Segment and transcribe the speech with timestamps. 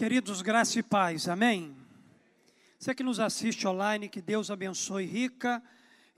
[0.00, 1.76] Queridos, graça e paz, amém?
[2.78, 5.62] Você que nos assiste online, que Deus abençoe rica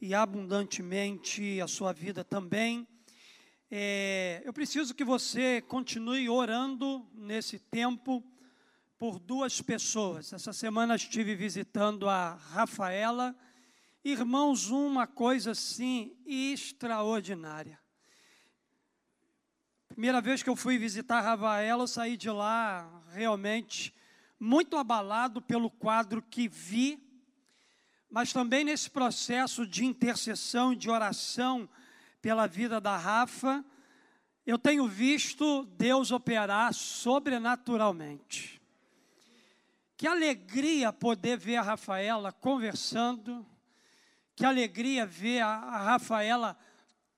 [0.00, 2.86] e abundantemente a sua vida também.
[3.68, 8.22] É, eu preciso que você continue orando nesse tempo
[8.96, 10.32] por duas pessoas.
[10.32, 13.34] Essa semana estive visitando a Rafaela.
[14.04, 17.81] Irmãos, uma coisa assim extraordinária.
[19.92, 23.94] Primeira vez que eu fui visitar Ravaela, eu saí de lá realmente
[24.40, 26.98] muito abalado pelo quadro que vi,
[28.10, 31.68] mas também nesse processo de intercessão, de oração
[32.22, 33.62] pela vida da Rafa,
[34.46, 38.62] eu tenho visto Deus operar sobrenaturalmente.
[39.94, 43.46] Que alegria poder ver a Rafaela conversando,
[44.34, 46.58] que alegria ver a, a Rafaela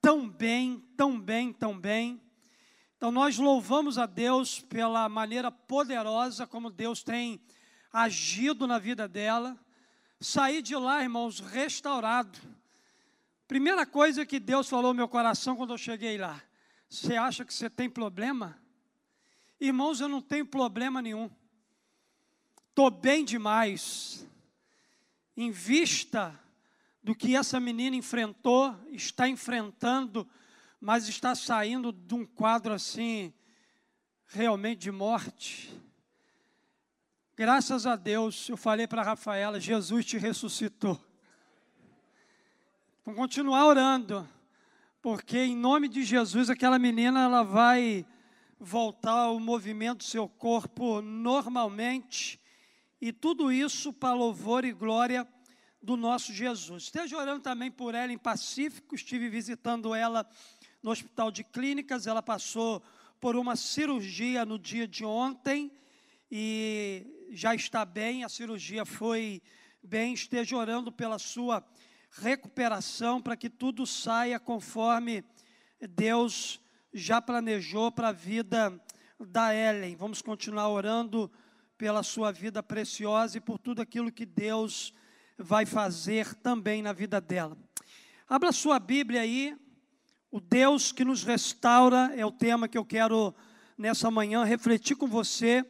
[0.01, 2.21] tão bem, tão bem, tão bem.
[2.97, 7.41] Então nós louvamos a Deus pela maneira poderosa como Deus tem
[7.91, 9.57] agido na vida dela.
[10.19, 12.39] Saí de lá, irmãos, restaurado.
[13.47, 16.41] Primeira coisa que Deus falou no meu coração quando eu cheguei lá:
[16.89, 18.57] Você acha que você tem problema?
[19.59, 21.29] Irmãos, eu não tenho problema nenhum.
[22.69, 24.25] Estou bem demais.
[25.37, 26.37] Em vista
[27.03, 30.27] do que essa menina enfrentou, está enfrentando
[30.79, 33.33] mas está saindo de um quadro assim,
[34.27, 35.73] realmente de morte.
[37.35, 40.99] Graças a Deus, eu falei para Rafaela: Jesus te ressuscitou.
[43.03, 44.27] Vamos continuar orando,
[45.01, 48.05] porque em nome de Jesus, aquela menina ela vai
[48.59, 52.39] voltar ao movimento do seu corpo normalmente,
[52.99, 55.27] e tudo isso para louvor e glória
[55.85, 56.83] do nosso Jesus.
[56.83, 60.27] Esteja orando também por ela em Pacífico, estive visitando ela
[60.85, 62.05] no Hospital de Clínicas.
[62.05, 62.79] Ela passou
[63.19, 65.71] por uma cirurgia no dia de ontem
[66.29, 68.23] e já está bem.
[68.23, 69.41] A cirurgia foi
[69.81, 70.13] bem.
[70.13, 71.65] Esteja orando pela sua
[72.11, 75.23] recuperação para que tudo saia conforme
[75.89, 76.61] Deus
[76.93, 78.79] já planejou para a vida
[79.19, 79.95] da Ellen.
[79.95, 81.31] Vamos continuar orando
[81.79, 84.93] pela sua vida preciosa e por tudo aquilo que Deus
[85.35, 87.57] vai fazer também na vida dela.
[88.29, 89.57] Abra sua Bíblia aí,
[90.35, 93.33] o Deus que nos restaura é o tema que eu quero
[93.77, 95.65] nessa manhã refletir com você.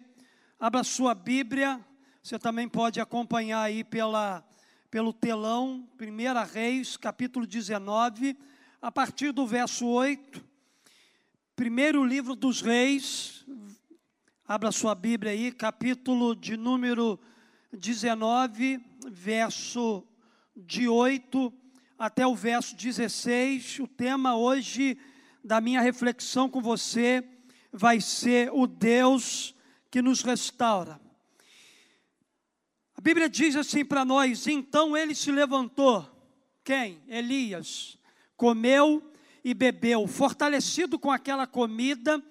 [0.59, 1.79] Abra sua Bíblia,
[2.23, 4.43] você também pode acompanhar aí pela,
[4.89, 8.35] pelo telão, 1 Reis, capítulo 19,
[8.81, 10.43] a partir do verso 8.
[11.55, 13.45] Primeiro livro dos Reis,
[14.47, 17.19] abra sua Bíblia aí, capítulo de número
[17.71, 20.03] 19, verso
[20.55, 21.53] de 8
[21.97, 23.79] até o verso 16.
[23.79, 24.97] O tema hoje
[25.43, 27.23] da minha reflexão com você
[27.71, 29.55] vai ser o Deus
[29.89, 30.99] que nos restaura.
[32.97, 36.09] A Bíblia diz assim para nós: então ele se levantou,
[36.63, 37.01] quem?
[37.07, 37.97] Elias,
[38.35, 39.11] comeu
[39.43, 42.23] e bebeu, fortalecido com aquela comida,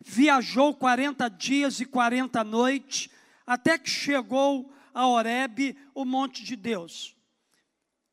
[0.00, 3.10] viajou 40 dias e 40 noites,
[3.46, 7.16] até que chegou a Horebe, o monte de Deus.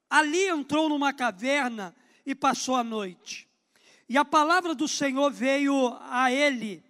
[0.10, 1.96] Ali entrou numa caverna
[2.26, 3.48] e passou a noite.
[4.10, 6.84] E a palavra do Senhor veio a ele: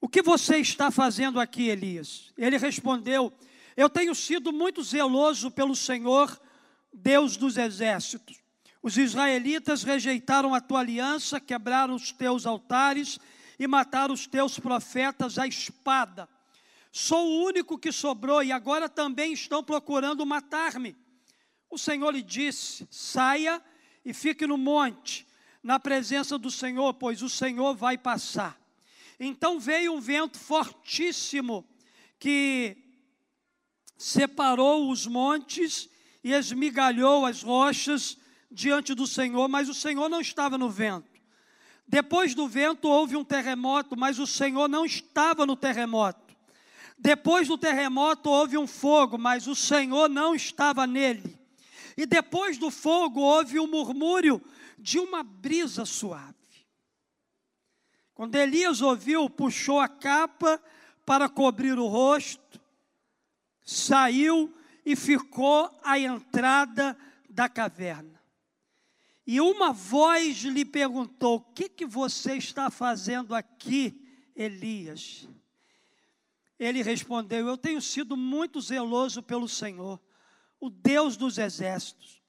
[0.00, 2.32] O que você está fazendo aqui, Elias?
[2.36, 3.32] Ele respondeu:
[3.76, 6.40] Eu tenho sido muito zeloso pelo Senhor,
[6.92, 8.42] Deus dos exércitos.
[8.82, 13.18] Os israelitas rejeitaram a tua aliança, quebraram os teus altares
[13.58, 16.28] e mataram os teus profetas à espada.
[16.92, 20.94] Sou o único que sobrou e agora também estão procurando matar-me.
[21.74, 23.60] O Senhor lhe disse: saia
[24.04, 25.26] e fique no monte,
[25.60, 28.56] na presença do Senhor, pois o Senhor vai passar.
[29.18, 31.66] Então veio um vento fortíssimo
[32.16, 32.76] que
[33.98, 35.90] separou os montes
[36.22, 38.18] e esmigalhou as rochas
[38.48, 41.10] diante do Senhor, mas o Senhor não estava no vento.
[41.88, 46.36] Depois do vento houve um terremoto, mas o Senhor não estava no terremoto.
[46.96, 51.42] Depois do terremoto houve um fogo, mas o Senhor não estava nele.
[51.96, 54.42] E depois do fogo houve um murmúrio
[54.78, 56.34] de uma brisa suave.
[58.14, 60.62] Quando Elias ouviu, puxou a capa
[61.04, 62.60] para cobrir o rosto,
[63.62, 64.54] saiu
[64.84, 66.96] e ficou à entrada
[67.28, 68.20] da caverna.
[69.26, 74.00] E uma voz lhe perguntou: O que, que você está fazendo aqui,
[74.36, 75.28] Elias?
[76.58, 80.00] Ele respondeu: Eu tenho sido muito zeloso pelo Senhor
[80.64, 82.22] o Deus dos exércitos.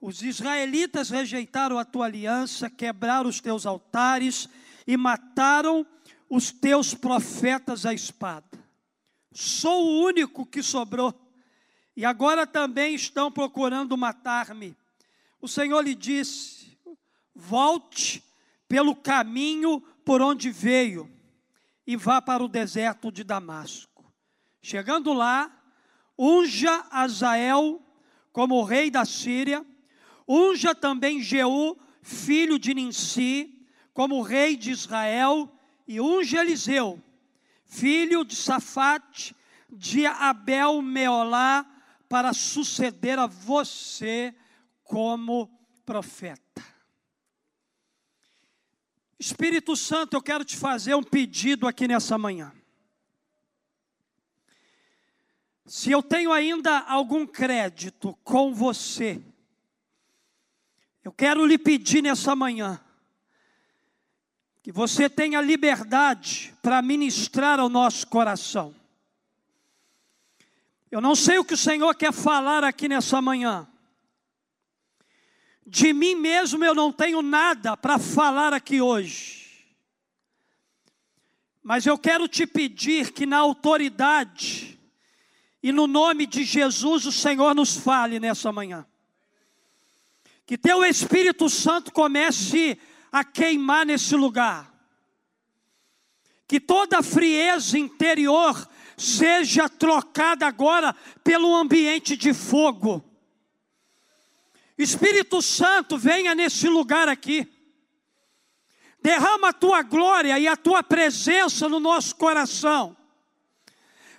[0.00, 4.48] Os israelitas rejeitaram a tua aliança, quebraram os teus altares
[4.86, 5.86] e mataram
[6.26, 8.58] os teus profetas à espada.
[9.30, 11.14] Sou o único que sobrou.
[11.94, 14.74] E agora também estão procurando matar-me.
[15.38, 16.78] O Senhor lhe disse:
[17.34, 18.24] Volte
[18.66, 21.10] pelo caminho por onde veio
[21.86, 24.10] e vá para o deserto de Damasco.
[24.62, 25.54] Chegando lá,
[26.18, 27.81] unja Azael
[28.32, 29.64] como rei da Síria,
[30.26, 35.52] unja também Jeú, filho de Ninsi, como rei de Israel,
[35.86, 37.02] e unja Eliseu,
[37.66, 39.36] filho de Safate,
[39.70, 41.66] de Abel Meolá,
[42.08, 44.34] para suceder a você
[44.84, 45.50] como
[45.84, 46.62] profeta.
[49.18, 52.52] Espírito Santo, eu quero te fazer um pedido aqui nessa manhã.
[55.74, 59.22] Se eu tenho ainda algum crédito com você,
[61.02, 62.78] eu quero lhe pedir nessa manhã
[64.62, 68.74] que você tenha liberdade para ministrar ao nosso coração.
[70.90, 73.66] Eu não sei o que o Senhor quer falar aqui nessa manhã.
[75.66, 79.64] De mim mesmo eu não tenho nada para falar aqui hoje.
[81.62, 84.72] Mas eu quero te pedir que na autoridade
[85.62, 88.84] e no nome de Jesus o Senhor nos fale nessa manhã.
[90.44, 92.78] Que teu Espírito Santo comece
[93.12, 94.72] a queimar nesse lugar.
[96.48, 103.02] Que toda a frieza interior seja trocada agora pelo ambiente de fogo.
[104.76, 107.46] Espírito Santo, venha nesse lugar aqui.
[109.00, 112.96] Derrama a tua glória e a tua presença no nosso coração.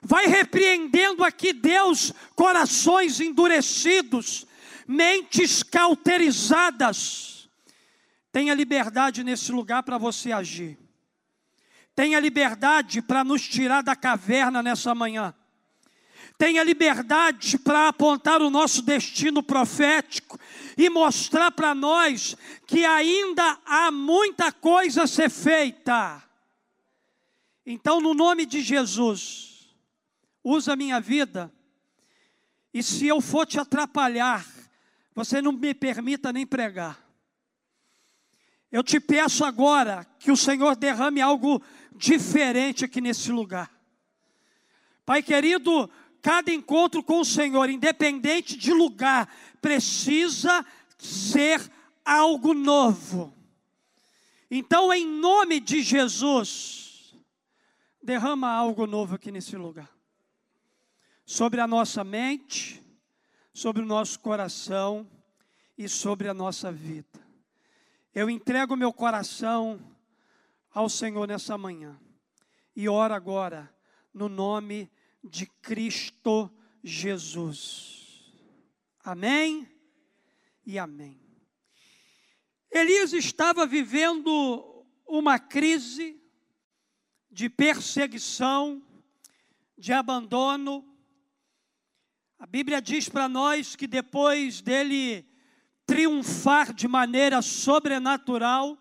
[0.03, 4.45] Vai repreendendo aqui, Deus, corações endurecidos,
[4.88, 7.33] mentes cauterizadas
[8.33, 10.75] Tenha liberdade nesse lugar para você agir.
[11.95, 15.35] Tenha liberdade para nos tirar da caverna nessa manhã.
[16.35, 20.39] Tenha liberdade para apontar o nosso destino profético
[20.75, 22.35] e mostrar para nós
[22.65, 26.23] que ainda há muita coisa a ser feita.
[27.63, 29.52] Então, no nome de Jesus,
[30.44, 31.51] usa a minha vida,
[32.74, 34.45] e se eu for te atrapalhar,
[35.13, 37.00] você não me permita nem pregar.
[38.72, 41.62] Eu te peço agora que o Senhor derrame algo
[41.95, 43.72] diferente aqui nesse lugar.
[45.06, 45.88] Pai querido,
[46.22, 49.31] cada encontro com o Senhor, independente de lugar,
[49.62, 50.66] precisa
[50.98, 51.62] ser
[52.04, 53.31] algo novo.
[54.50, 57.16] Então, em nome de Jesus,
[58.01, 59.89] derrama algo novo aqui nesse lugar.
[61.25, 62.84] Sobre a nossa mente,
[63.54, 65.10] sobre o nosso coração
[65.78, 67.25] e sobre a nossa vida.
[68.14, 69.80] Eu entrego meu coração
[70.72, 72.00] ao Senhor nessa manhã
[72.75, 73.74] e oro agora
[74.14, 74.92] no nome
[75.24, 76.52] de Cristo
[76.84, 78.24] Jesus.
[79.04, 79.68] Amém
[80.66, 81.20] e amém.
[82.72, 86.20] Elias estava vivendo uma crise
[87.31, 88.81] de perseguição,
[89.78, 90.93] de abandono.
[92.44, 95.25] A Bíblia diz para nós que depois dele
[95.86, 98.78] triunfar de maneira sobrenatural.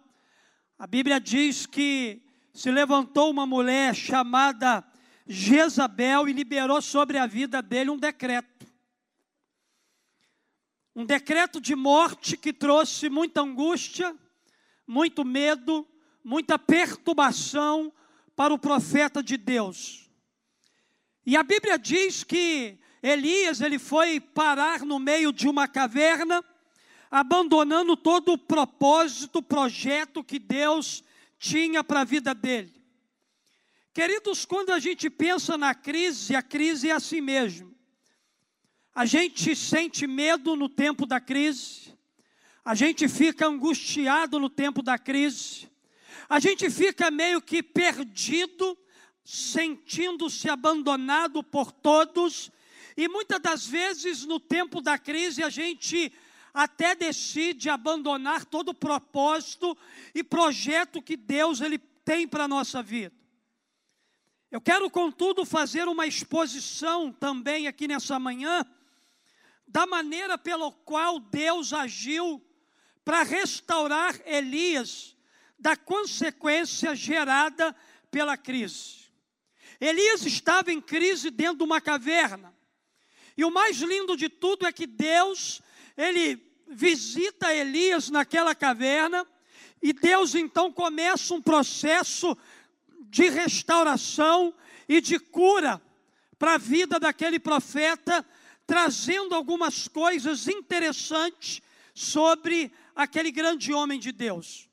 [0.76, 2.20] A Bíblia diz que
[2.52, 4.84] se levantou uma mulher chamada
[5.28, 8.66] Jezabel e liberou sobre a vida dele um decreto.
[10.92, 14.12] Um decreto de morte que trouxe muita angústia,
[14.84, 15.86] muito medo,
[16.24, 17.92] muita perturbação
[18.34, 20.10] para o profeta de Deus.
[21.24, 26.44] E a Bíblia diz que Elias ele foi parar no meio de uma caverna
[27.10, 31.04] abandonando todo o propósito, projeto que Deus
[31.38, 32.72] tinha para a vida dele.
[33.92, 37.74] Queridos, quando a gente pensa na crise, a crise é assim mesmo.
[38.94, 41.92] A gente sente medo no tempo da crise,
[42.64, 45.68] a gente fica angustiado no tempo da crise,
[46.28, 48.78] a gente fica meio que perdido,
[49.24, 52.50] sentindo-se abandonado por todos,
[52.96, 56.12] e muitas das vezes no tempo da crise a gente
[56.52, 59.76] até decide abandonar todo o propósito
[60.14, 63.14] e projeto que Deus ele tem para a nossa vida.
[64.50, 68.66] Eu quero, contudo, fazer uma exposição também aqui nessa manhã,
[69.66, 72.44] da maneira pela qual Deus agiu
[73.02, 75.16] para restaurar Elias
[75.58, 77.74] da consequência gerada
[78.10, 79.10] pela crise.
[79.80, 82.54] Elias estava em crise dentro de uma caverna.
[83.36, 85.62] E o mais lindo de tudo é que Deus
[85.96, 89.26] ele visita Elias naquela caverna,
[89.82, 92.36] e Deus então começa um processo
[93.10, 94.54] de restauração
[94.88, 95.82] e de cura
[96.38, 98.24] para a vida daquele profeta,
[98.66, 101.60] trazendo algumas coisas interessantes
[101.94, 104.68] sobre aquele grande homem de Deus.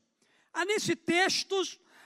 [0.53, 1.61] Há nesse texto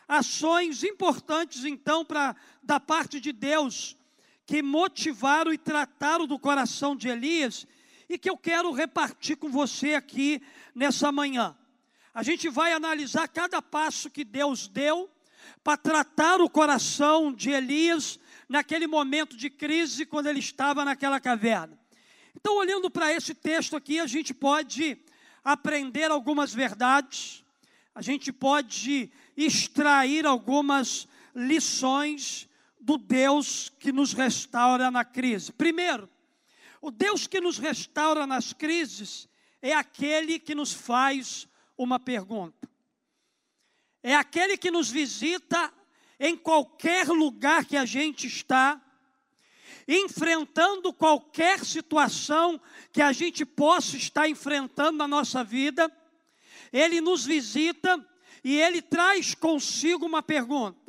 [0.07, 3.97] ações importantes, então, para da parte de Deus,
[4.45, 7.65] que motivaram e trataram do coração de Elias
[8.09, 10.41] e que eu quero repartir com você aqui
[10.75, 11.55] nessa manhã.
[12.13, 15.09] A gente vai analisar cada passo que Deus deu
[15.63, 21.77] para tratar o coração de Elias naquele momento de crise, quando ele estava naquela caverna.
[22.35, 24.97] Então, olhando para esse texto aqui, a gente pode
[25.43, 27.43] aprender algumas verdades,
[27.95, 32.47] a gente pode extrair algumas lições
[32.83, 35.53] do Deus que nos restaura na crise.
[35.53, 36.09] Primeiro,
[36.81, 39.29] o Deus que nos restaura nas crises
[39.61, 41.47] é aquele que nos faz
[41.77, 42.69] uma pergunta.
[44.03, 45.73] É aquele que nos visita
[46.19, 48.81] em qualquer lugar que a gente está,
[49.87, 52.59] enfrentando qualquer situação
[52.91, 55.89] que a gente possa estar enfrentando na nossa vida.
[56.71, 58.05] Ele nos visita
[58.43, 60.82] e ele traz consigo uma pergunta.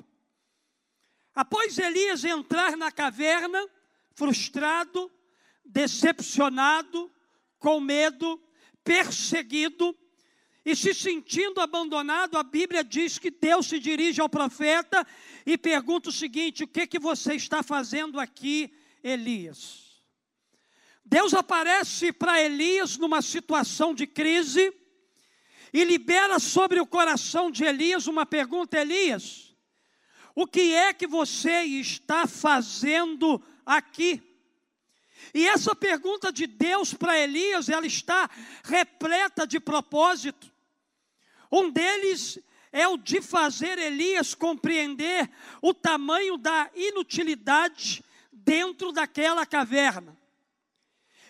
[1.34, 3.66] Após Elias entrar na caverna,
[4.14, 5.10] frustrado,
[5.64, 7.10] decepcionado,
[7.58, 8.40] com medo,
[8.84, 9.96] perseguido
[10.64, 15.06] e se sentindo abandonado, a Bíblia diz que Deus se dirige ao profeta
[15.44, 18.72] e pergunta o seguinte: O que que você está fazendo aqui,
[19.02, 20.02] Elias?
[21.04, 24.72] Deus aparece para Elias numa situação de crise
[25.70, 29.53] e libera sobre o coração de Elias uma pergunta: Elias,
[30.34, 34.22] o que é que você está fazendo aqui?
[35.32, 38.28] E essa pergunta de Deus para Elias, ela está
[38.64, 40.52] repleta de propósito.
[41.50, 42.38] Um deles
[42.72, 45.30] é o de fazer Elias compreender
[45.62, 50.16] o tamanho da inutilidade dentro daquela caverna.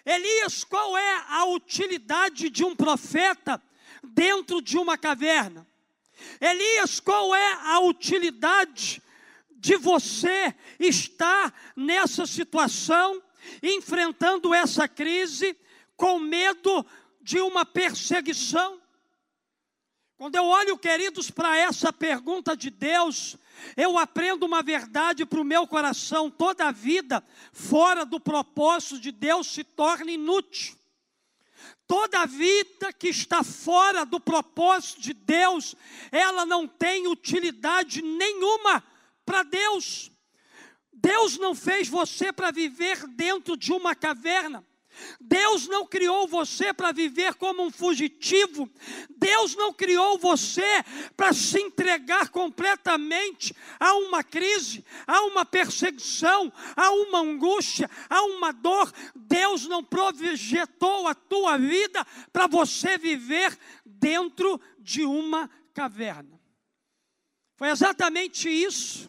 [0.05, 3.63] Elias, qual é a utilidade de um profeta
[4.03, 5.67] dentro de uma caverna?
[6.41, 9.03] Elias, qual é a utilidade
[9.51, 13.23] de você estar nessa situação
[13.63, 15.57] enfrentando essa crise
[15.97, 16.85] com medo
[17.23, 18.81] de uma perseguição.
[20.17, 23.37] Quando eu olho, queridos, para essa pergunta de Deus,
[23.77, 29.11] eu aprendo uma verdade para o meu coração: toda a vida fora do propósito de
[29.11, 30.77] Deus se torna inútil.
[31.87, 35.75] Toda vida que está fora do propósito de Deus,
[36.11, 38.83] ela não tem utilidade nenhuma
[39.25, 40.11] para Deus.
[40.93, 44.65] Deus não fez você para viver dentro de uma caverna.
[45.21, 48.71] Deus não criou você para viver como um fugitivo.
[49.17, 50.85] Deus não criou você
[51.17, 58.53] para se entregar completamente a uma crise, a uma perseguição, a uma angústia, a uma
[58.53, 58.93] dor.
[59.15, 66.41] Deus não projetou a tua vida para você viver dentro de uma caverna.
[67.57, 69.09] Foi exatamente isso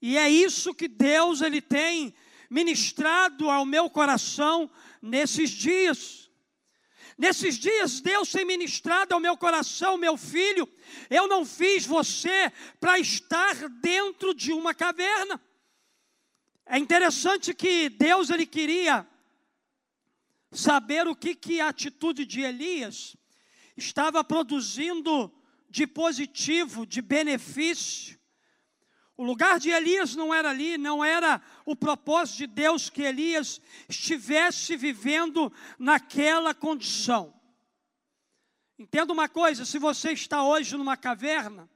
[0.00, 2.14] e é isso que Deus ele tem
[2.50, 4.70] ministrado ao meu coração
[5.06, 6.30] nesses dias.
[7.16, 10.68] Nesses dias, Deus tem ministrado ao meu coração, meu filho,
[11.08, 15.40] eu não fiz você para estar dentro de uma caverna.
[16.66, 19.06] É interessante que Deus ele queria
[20.52, 23.16] saber o que, que a atitude de Elias
[23.76, 25.32] estava produzindo
[25.70, 28.18] de positivo, de benefício
[29.16, 33.60] o lugar de Elias não era ali, não era o propósito de Deus que Elias
[33.88, 37.32] estivesse vivendo naquela condição.
[38.78, 41.68] Entenda uma coisa: se você está hoje numa caverna,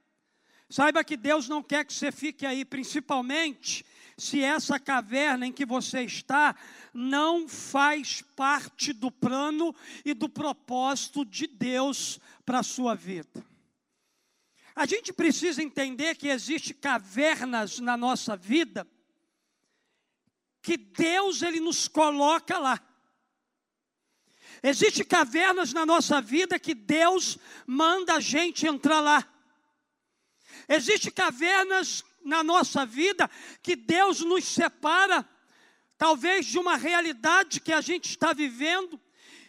[0.69, 3.83] saiba que Deus não quer que você fique aí, principalmente
[4.17, 6.55] se essa caverna em que você está
[6.93, 9.73] não faz parte do plano
[10.05, 13.50] e do propósito de Deus para a sua vida.
[14.75, 18.87] A gente precisa entender que existe cavernas na nossa vida
[20.61, 22.79] que Deus ele nos coloca lá.
[24.63, 29.27] Existem cavernas na nossa vida que Deus manda a gente entrar lá.
[30.69, 33.29] Existem cavernas na nossa vida
[33.63, 35.27] que Deus nos separa,
[35.97, 38.99] talvez de uma realidade que a gente está vivendo,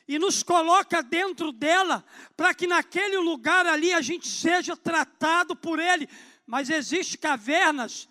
[0.06, 2.04] e nos coloca dentro dela,
[2.36, 6.08] para que naquele lugar ali a gente seja tratado por Ele.
[6.46, 8.08] Mas existem cavernas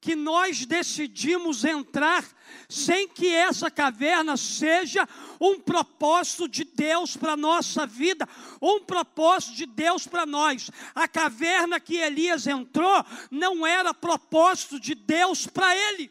[0.00, 2.24] que nós decidimos entrar
[2.68, 5.08] sem que essa caverna seja
[5.40, 8.28] um propósito de Deus para a nossa vida,
[8.62, 10.70] um propósito de Deus para nós.
[10.94, 16.10] A caverna que Elias entrou não era propósito de Deus para ele.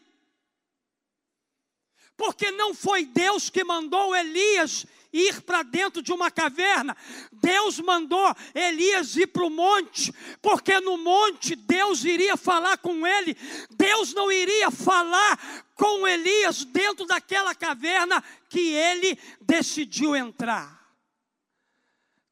[2.16, 4.86] Porque não foi Deus que mandou Elias
[5.16, 6.96] ir para dentro de uma caverna.
[7.32, 13.36] Deus mandou Elias ir para o monte, porque no monte Deus iria falar com ele.
[13.70, 20.76] Deus não iria falar com Elias dentro daquela caverna que ele decidiu entrar.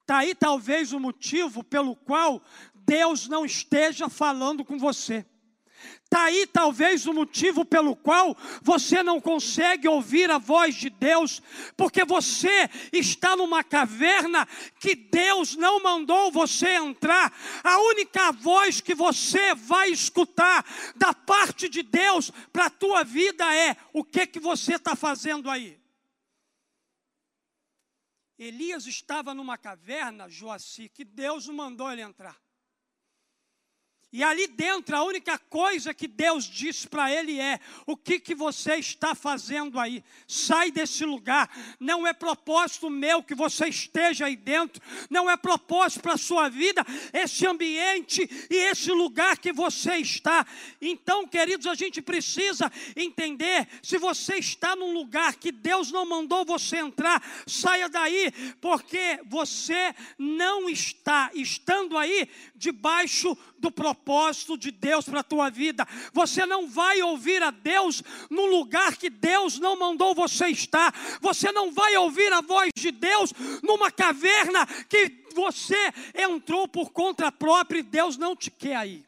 [0.02, 2.42] Está aí talvez o motivo pelo qual
[2.74, 5.24] Deus não esteja falando com você.
[6.14, 11.42] Está aí talvez o motivo pelo qual você não consegue ouvir a voz de Deus,
[11.76, 14.46] porque você está numa caverna
[14.78, 17.36] que Deus não mandou você entrar.
[17.64, 23.52] A única voz que você vai escutar da parte de Deus para a tua vida
[23.52, 25.76] é: o que, que você está fazendo aí?
[28.38, 32.43] Elias estava numa caverna, Joaci, que Deus não mandou ele entrar.
[34.16, 38.32] E ali dentro, a única coisa que Deus diz para ele é: o que, que
[38.32, 40.04] você está fazendo aí?
[40.24, 41.50] Sai desse lugar.
[41.80, 44.80] Não é propósito meu que você esteja aí dentro,
[45.10, 50.46] não é propósito para a sua vida, esse ambiente e esse lugar que você está.
[50.80, 56.44] Então, queridos, a gente precisa entender: se você está num lugar que Deus não mandou
[56.44, 58.30] você entrar, saia daí,
[58.60, 64.03] porque você não está estando aí debaixo do propósito
[64.58, 65.86] de Deus para a tua vida.
[66.12, 70.94] Você não vai ouvir a Deus no lugar que Deus não mandou você estar.
[71.20, 73.32] Você não vai ouvir a voz de Deus
[73.62, 79.04] numa caverna que você entrou por conta própria e Deus não te quer aí.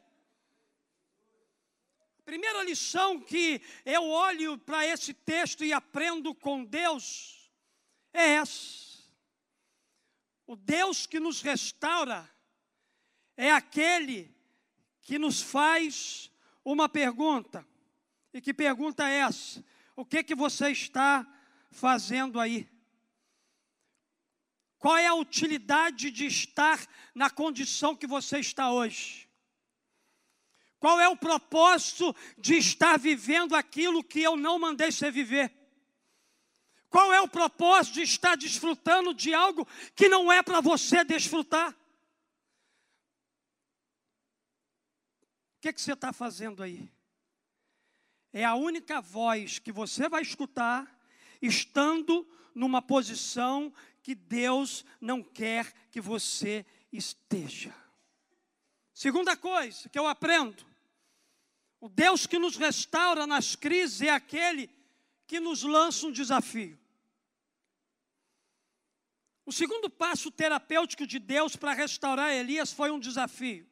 [2.24, 7.48] Primeira lição que eu olho para esse texto e aprendo com Deus
[8.12, 8.86] é essa.
[10.46, 12.28] O Deus que nos restaura
[13.36, 14.35] é aquele
[15.06, 16.32] que nos faz
[16.64, 17.64] uma pergunta.
[18.34, 19.64] E que pergunta é essa?
[19.95, 21.25] O que que você está
[21.71, 22.69] fazendo aí?
[24.78, 29.28] Qual é a utilidade de estar na condição que você está hoje?
[30.80, 35.54] Qual é o propósito de estar vivendo aquilo que eu não mandei você viver?
[36.90, 41.75] Qual é o propósito de estar desfrutando de algo que não é para você desfrutar?
[45.66, 46.88] Que, que você está fazendo aí?
[48.32, 50.86] É a única voz que você vai escutar
[51.42, 57.74] estando numa posição que Deus não quer que você esteja.
[58.94, 60.64] Segunda coisa que eu aprendo:
[61.80, 64.70] o Deus que nos restaura nas crises é aquele
[65.26, 66.78] que nos lança um desafio.
[69.44, 73.66] O segundo passo terapêutico de Deus para restaurar Elias foi um desafio.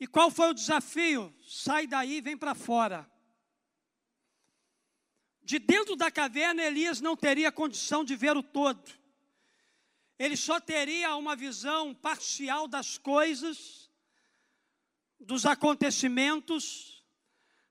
[0.00, 1.34] E qual foi o desafio?
[1.46, 3.10] Sai daí vem para fora.
[5.42, 8.92] De dentro da caverna, Elias não teria condição de ver o todo.
[10.18, 13.90] Ele só teria uma visão parcial das coisas,
[15.18, 17.04] dos acontecimentos,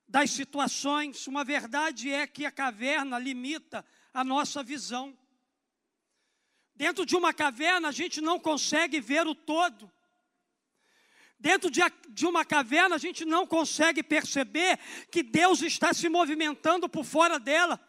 [0.07, 1.27] das situações.
[1.27, 5.17] Uma verdade é que a caverna limita a nossa visão.
[6.75, 9.91] Dentro de uma caverna, a gente não consegue ver o todo.
[11.39, 14.79] Dentro de, uma caverna, a gente não consegue perceber
[15.11, 17.79] que Deus está se movimentando por fora dela,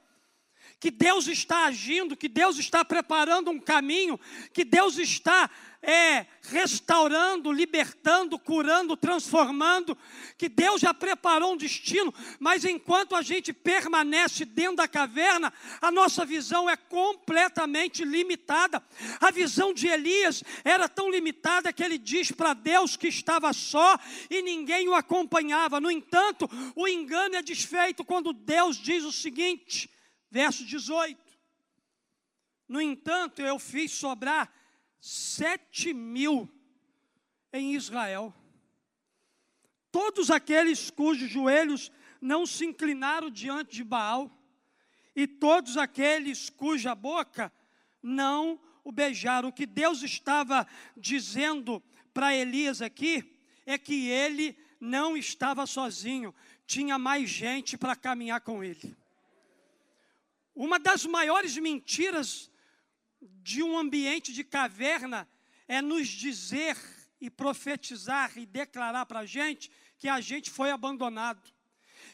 [0.80, 4.18] que Deus está agindo, que Deus está preparando um caminho,
[4.52, 5.50] que Deus está
[5.82, 9.96] é, restaurando, libertando, curando, transformando,
[10.36, 15.90] que Deus já preparou um destino, mas enquanto a gente permanece dentro da caverna, a
[15.90, 18.82] nossa visão é completamente limitada.
[19.20, 23.98] A visão de Elias era tão limitada que ele diz para Deus que estava só
[24.28, 25.80] e ninguém o acompanhava.
[25.80, 29.88] No entanto, o engano é desfeito quando Deus diz o seguinte,
[30.30, 31.18] verso 18.
[32.68, 34.52] No entanto, eu fiz sobrar
[35.00, 36.48] sete mil
[37.52, 38.34] em Israel.
[39.90, 44.30] Todos aqueles cujos joelhos não se inclinaram diante de Baal,
[45.16, 47.52] e todos aqueles cuja boca
[48.02, 49.48] não o beijaram.
[49.48, 53.36] O que Deus estava dizendo para Elias aqui
[53.66, 56.34] é que ele não estava sozinho,
[56.66, 58.96] tinha mais gente para caminhar com ele.
[60.58, 62.50] Uma das maiores mentiras
[63.22, 65.28] de um ambiente de caverna
[65.68, 66.76] é nos dizer
[67.20, 71.48] e profetizar e declarar para a gente que a gente foi abandonado,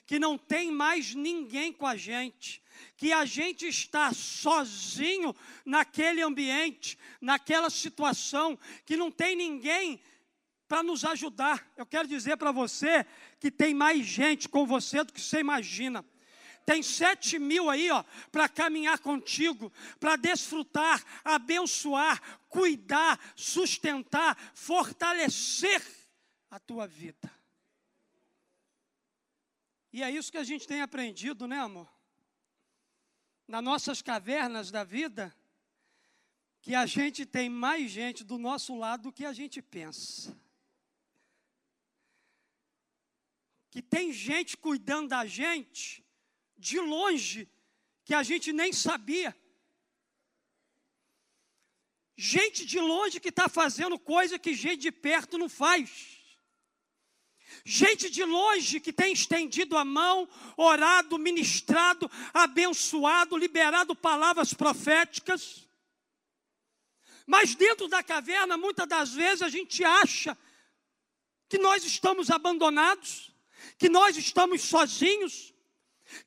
[0.04, 2.62] que não tem mais ninguém com a gente,
[2.98, 10.02] que a gente está sozinho naquele ambiente, naquela situação, que não tem ninguém
[10.68, 11.66] para nos ajudar.
[11.78, 13.06] Eu quero dizer para você
[13.40, 16.04] que tem mais gente com você do que você imagina
[16.64, 25.84] Tem sete mil aí, ó, para caminhar contigo, para desfrutar, abençoar, cuidar, sustentar, fortalecer
[26.50, 27.30] a tua vida.
[29.92, 31.88] E é isso que a gente tem aprendido, né, amor?
[33.46, 35.34] Nas nossas cavernas da vida,
[36.62, 40.34] que a gente tem mais gente do nosso lado do que a gente pensa.
[43.70, 46.03] Que tem gente cuidando da gente
[46.64, 47.48] de longe
[48.04, 49.36] que a gente nem sabia.
[52.16, 55.90] Gente de longe que está fazendo coisa que gente de perto não faz.
[57.64, 65.68] Gente de longe que tem estendido a mão, orado, ministrado, abençoado, liberado palavras proféticas.
[67.26, 70.36] Mas dentro da caverna, muitas das vezes a gente acha
[71.48, 73.30] que nós estamos abandonados,
[73.78, 75.53] que nós estamos sozinhos.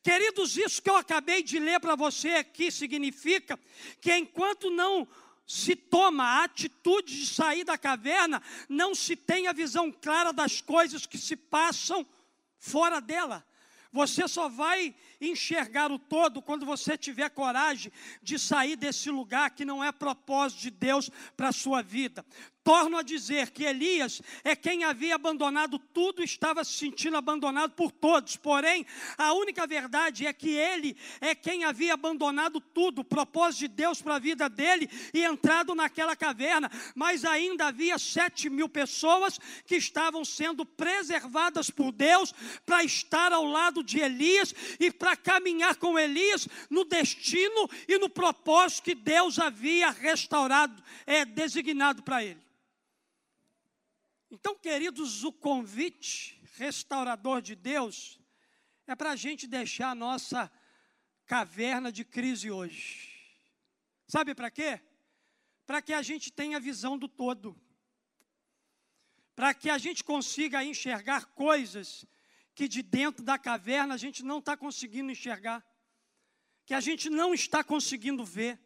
[0.03, 3.59] Queridos, isso que eu acabei de ler para você aqui significa
[4.01, 5.07] que enquanto não
[5.45, 10.59] se toma a atitude de sair da caverna, não se tem a visão clara das
[10.59, 12.05] coisas que se passam
[12.59, 13.45] fora dela.
[13.93, 19.65] Você só vai enxergar o todo quando você tiver coragem de sair desse lugar que
[19.65, 22.25] não é propósito de Deus para a sua vida.
[22.67, 27.93] Torno a dizer que Elias é quem havia abandonado tudo, estava se sentindo abandonado por
[27.93, 28.35] todos.
[28.35, 28.85] Porém,
[29.17, 34.01] a única verdade é que ele é quem havia abandonado tudo, o propósito de Deus
[34.01, 36.69] para a vida dele e entrado naquela caverna.
[36.93, 42.33] Mas ainda havia sete mil pessoas que estavam sendo preservadas por Deus
[42.65, 48.09] para estar ao lado de Elias e para caminhar com Elias no destino e no
[48.09, 52.41] propósito que Deus havia restaurado, é designado para ele.
[54.29, 58.19] Então, queridos, o convite restaurador de Deus
[58.85, 60.51] é para a gente deixar a nossa
[61.25, 63.09] caverna de crise hoje.
[64.09, 64.81] Sabe para quê?
[65.65, 67.57] Para que a gente tenha visão do todo.
[69.37, 72.05] Para que a gente consiga enxergar coisas
[72.57, 75.63] que de dentro da caverna a gente não está conseguindo enxergar,
[76.65, 78.59] que a gente não está conseguindo ver.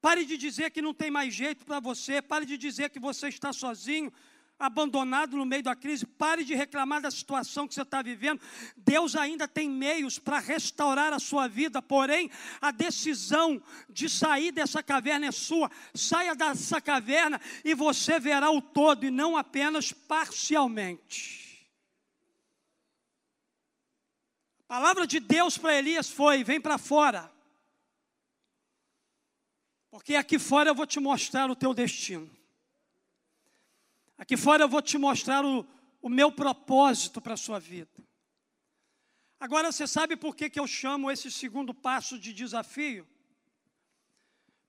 [0.00, 3.28] Pare de dizer que não tem mais jeito para você, pare de dizer que você
[3.28, 4.12] está sozinho,
[4.58, 8.40] abandonado no meio da crise, pare de reclamar da situação que você está vivendo.
[8.76, 12.28] Deus ainda tem meios para restaurar a sua vida, porém,
[12.60, 15.70] a decisão de sair dessa caverna é sua.
[15.94, 21.43] Saia dessa caverna e você verá o todo e não apenas parcialmente.
[24.68, 27.30] A palavra de Deus para Elias foi: vem para fora.
[29.90, 32.28] Porque aqui fora eu vou te mostrar o teu destino.
[34.18, 35.66] Aqui fora eu vou te mostrar o,
[36.00, 37.90] o meu propósito para a sua vida.
[39.38, 43.06] Agora você sabe por que, que eu chamo esse segundo passo de desafio?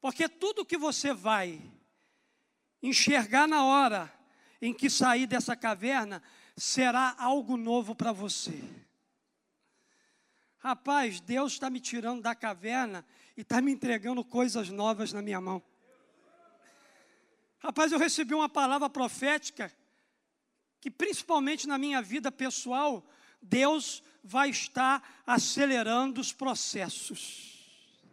[0.01, 1.61] Porque tudo que você vai
[2.83, 4.13] enxergar na hora
[4.61, 6.21] em que sair dessa caverna
[6.55, 8.61] será algo novo para você.
[10.65, 13.05] Rapaz, Deus está me tirando da caverna
[13.37, 15.61] e está me entregando coisas novas na minha mão.
[17.59, 19.71] Rapaz, eu recebi uma palavra profética
[20.81, 23.07] que, principalmente na minha vida pessoal,
[23.39, 28.03] Deus vai estar acelerando os processos.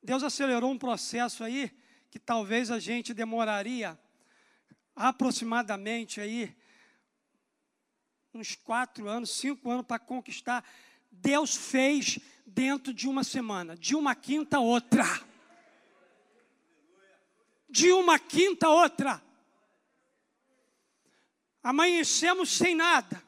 [0.00, 1.68] Deus acelerou um processo aí
[2.12, 3.98] que talvez a gente demoraria
[4.94, 6.56] aproximadamente aí
[8.32, 10.64] uns quatro anos, cinco anos para conquistar.
[11.10, 15.30] Deus fez dentro de uma semana, de uma quinta a outra
[17.70, 19.22] de uma quinta a outra.
[21.62, 23.22] Amanhecemos sem nada.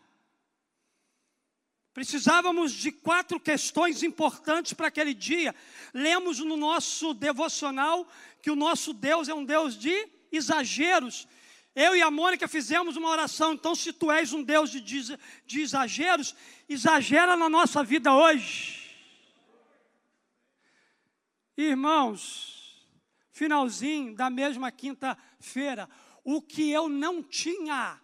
[1.94, 5.54] Precisávamos de quatro questões importantes para aquele dia.
[5.94, 8.08] Lemos no nosso devocional
[8.40, 11.28] que o nosso Deus é um Deus de exageros.
[11.74, 13.54] Eu e a Mônica fizemos uma oração.
[13.54, 16.34] Então, se tu és um Deus de, de, de exageros,
[16.68, 18.82] exagera na nossa vida hoje.
[21.56, 22.86] Irmãos,
[23.30, 25.88] finalzinho da mesma quinta-feira,
[26.22, 28.00] o que eu não tinha,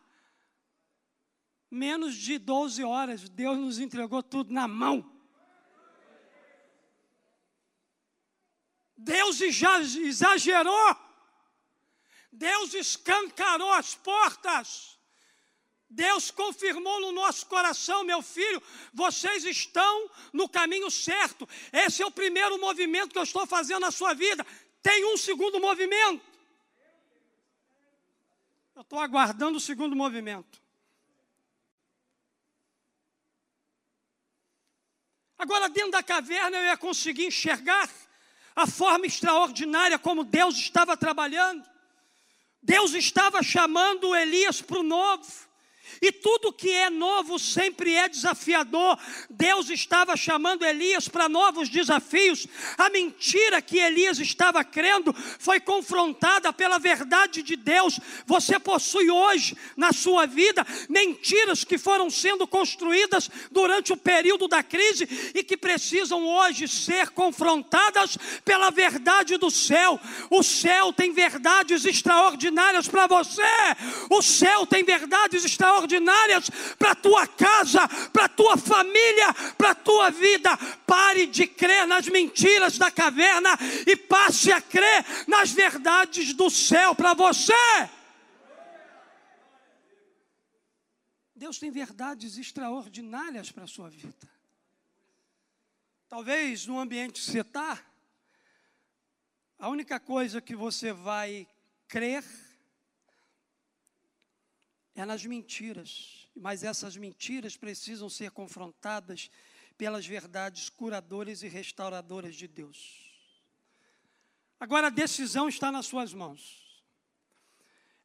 [1.70, 5.18] menos de 12 horas, Deus nos entregou tudo na mão.
[8.96, 10.96] Deus exagerou,
[12.30, 14.98] Deus escancarou as portas.
[15.90, 18.62] Deus confirmou no nosso coração, meu filho,
[18.92, 21.48] vocês estão no caminho certo.
[21.72, 24.46] Esse é o primeiro movimento que eu estou fazendo na sua vida
[24.82, 26.24] tem um segundo movimento.
[28.74, 30.62] Eu estou aguardando o segundo movimento.
[35.36, 37.90] Agora, dentro da caverna, eu ia conseguir enxergar
[38.56, 41.68] a forma extraordinária como Deus estava trabalhando.
[42.62, 45.47] Deus estava chamando Elias para o novo.
[46.00, 48.98] E tudo que é novo sempre é desafiador.
[49.30, 52.46] Deus estava chamando Elias para novos desafios.
[52.76, 57.98] A mentira que Elias estava crendo foi confrontada pela verdade de Deus.
[58.26, 64.62] Você possui hoje na sua vida mentiras que foram sendo construídas durante o período da
[64.62, 69.98] crise e que precisam hoje ser confrontadas pela verdade do céu.
[70.30, 73.42] O céu tem verdades extraordinárias para você.
[74.10, 79.70] O céu tem verdades extraordinárias extraordinárias para a tua casa, para a tua família, para
[79.70, 80.56] a tua vida.
[80.86, 83.50] Pare de crer nas mentiras da caverna
[83.86, 87.52] e passe a crer nas verdades do céu para você.
[91.34, 94.28] Deus tem verdades extraordinárias para a sua vida.
[96.08, 97.78] Talvez no ambiente você está,
[99.58, 101.46] a única coisa que você vai
[101.86, 102.24] crer
[105.00, 109.30] é nas mentiras, mas essas mentiras precisam ser confrontadas
[109.76, 113.08] pelas verdades curadoras e restauradoras de Deus.
[114.58, 116.82] Agora a decisão está nas suas mãos.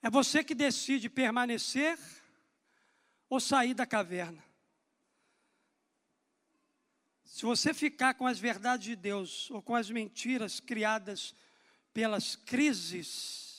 [0.02, 1.98] É você que decide permanecer
[3.28, 4.44] ou sair da caverna.
[7.24, 11.34] Se você ficar com as verdades de Deus ou com as mentiras criadas
[11.92, 13.53] pelas crises,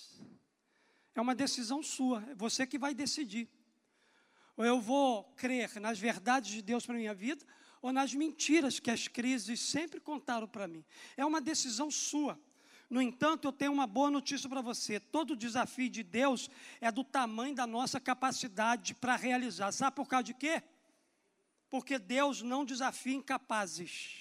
[1.15, 3.49] é uma decisão sua, é você que vai decidir.
[4.57, 7.45] Ou eu vou crer nas verdades de Deus para minha vida,
[7.81, 10.85] ou nas mentiras que as crises sempre contaram para mim.
[11.17, 12.41] É uma decisão sua.
[12.89, 16.49] No entanto, eu tenho uma boa notícia para você: todo desafio de Deus
[16.81, 19.73] é do tamanho da nossa capacidade para realizar.
[19.73, 20.63] Sabe por causa de quê?
[21.69, 24.21] Porque Deus não desafia incapazes.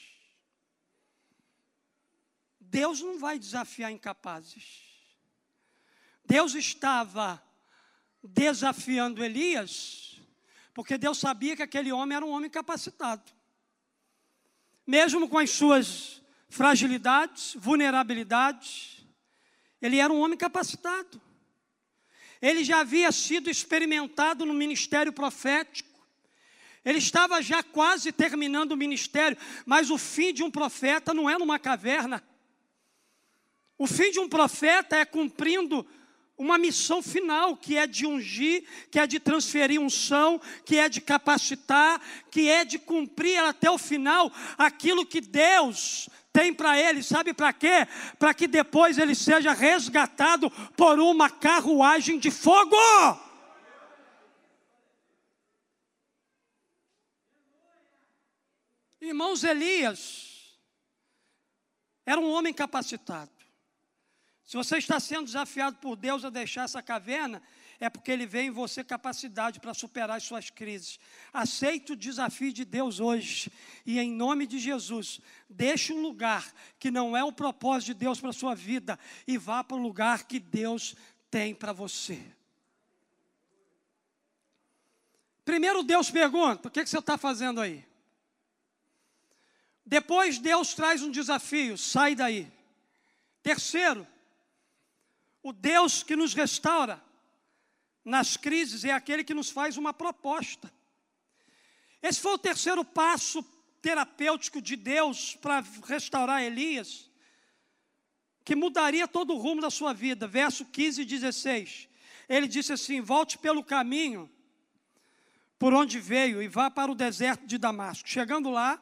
[2.60, 4.93] Deus não vai desafiar incapazes.
[6.26, 7.42] Deus estava
[8.24, 10.22] desafiando Elias,
[10.74, 13.32] porque Deus sabia que aquele homem era um homem capacitado.
[14.86, 19.06] Mesmo com as suas fragilidades, vulnerabilidades,
[19.82, 21.22] ele era um homem capacitado.
[22.42, 25.90] Ele já havia sido experimentado no ministério profético.
[26.84, 31.38] Ele estava já quase terminando o ministério, mas o fim de um profeta não é
[31.38, 32.22] numa caverna.
[33.78, 35.88] O fim de um profeta é cumprindo
[36.44, 41.00] uma missão final, que é de ungir, que é de transferir unção, que é de
[41.00, 47.34] capacitar, que é de cumprir até o final aquilo que Deus tem para ele, sabe
[47.34, 47.88] para quê?
[48.18, 52.76] Para que depois ele seja resgatado por uma carruagem de fogo.
[59.00, 60.58] Irmãos, Elias
[62.06, 63.43] era um homem capacitado.
[64.46, 67.42] Se você está sendo desafiado por Deus a deixar essa caverna,
[67.80, 71.00] é porque Ele vê em você capacidade para superar as suas crises.
[71.32, 73.52] Aceite o desafio de Deus hoje
[73.86, 78.20] e, em nome de Jesus, deixe um lugar que não é o propósito de Deus
[78.20, 80.96] para a sua vida e vá para o lugar que Deus
[81.32, 82.22] tem para você.
[85.46, 87.86] Primeiro, Deus pergunta: o que, que você está fazendo aí?
[89.86, 92.52] Depois, Deus traz um desafio: sai daí.
[93.42, 94.08] Terceiro,
[95.44, 97.04] o Deus que nos restaura
[98.04, 100.72] nas crises é aquele que nos faz uma proposta.
[102.02, 103.44] Esse foi o terceiro passo
[103.82, 107.12] terapêutico de Deus para restaurar Elias,
[108.46, 110.28] que mudaria todo o rumo da sua vida.
[110.28, 111.90] Verso 15 e 16.
[112.30, 114.30] Ele disse assim: Volte pelo caminho
[115.60, 118.08] por onde veio e vá para o deserto de Damasco.
[118.08, 118.82] Chegando lá,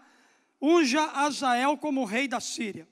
[0.62, 2.88] unja Azael como rei da Síria.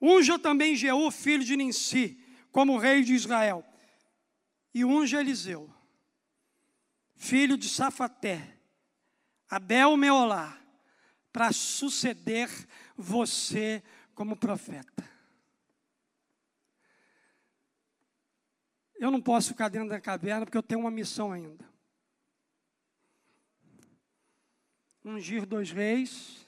[0.00, 2.19] Unja também Jeú, filho de Ninsi
[2.52, 3.64] como rei de Israel.
[4.72, 5.68] E unge Eliseu,
[7.16, 8.56] filho de Safaté,
[9.48, 10.56] Abel Meolá,
[11.32, 12.48] para suceder
[12.96, 13.82] você
[14.14, 15.08] como profeta.
[19.00, 21.64] Eu não posso ficar dentro da caverna porque eu tenho uma missão ainda.
[25.02, 26.46] Ungir dois reis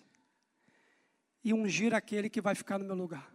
[1.43, 3.32] e ungir aquele que vai ficar no meu lugar.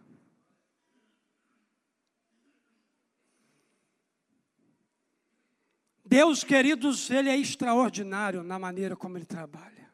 [6.08, 9.92] Deus, queridos, Ele é extraordinário na maneira como Ele trabalha.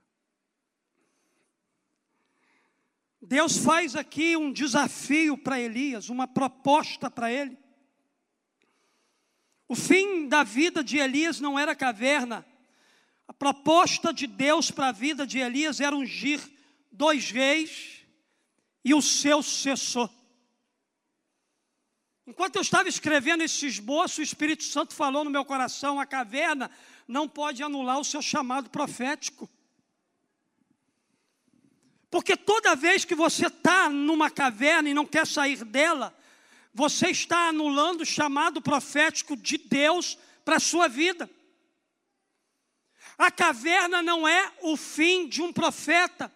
[3.20, 7.58] Deus faz aqui um desafio para Elias, uma proposta para ele.
[9.66, 12.46] O fim da vida de Elias não era caverna.
[13.26, 16.40] A proposta de Deus para a vida de Elias era ungir
[16.92, 18.06] dois reis
[18.84, 20.08] e o seu sucessor.
[22.26, 26.70] Enquanto eu estava escrevendo esse esboço, o Espírito Santo falou no meu coração: a caverna
[27.06, 29.48] não pode anular o seu chamado profético.
[32.10, 36.16] Porque toda vez que você está numa caverna e não quer sair dela,
[36.72, 41.28] você está anulando o chamado profético de Deus para a sua vida.
[43.18, 46.32] A caverna não é o fim de um profeta.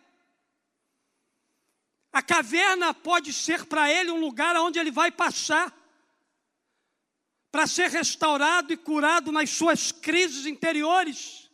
[2.13, 5.78] A caverna pode ser para ele um lugar onde ele vai passar
[7.51, 11.49] para ser restaurado e curado nas suas crises interiores.